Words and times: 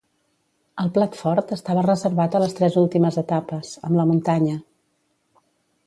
El 0.83 0.87
plat 0.95 1.17
fort 1.19 1.53
estava 1.57 1.83
reservat 1.89 2.39
a 2.39 2.43
les 2.47 2.57
tres 2.61 2.79
últimes 2.83 3.21
etapes, 3.25 3.77
amb 3.91 4.01
la 4.01 4.11
muntanya. 4.15 4.61